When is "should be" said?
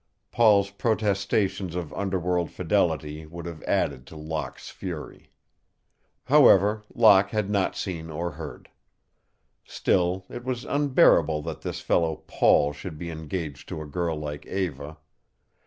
12.73-13.11